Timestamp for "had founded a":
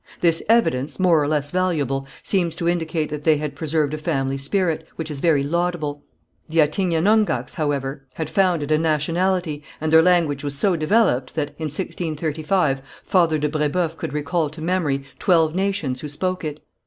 8.15-8.79